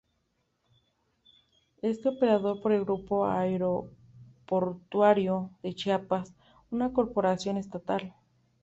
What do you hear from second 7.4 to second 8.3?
estatal.